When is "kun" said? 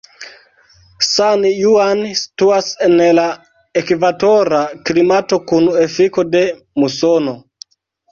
5.53-5.69